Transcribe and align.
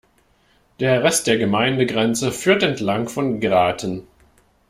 Der 0.79 1.03
Rest 1.03 1.27
der 1.27 1.37
Gemeindegrenze 1.37 2.31
führt 2.31 2.63
entlang 2.63 3.07
von 3.07 3.39
Graten. 3.39 4.07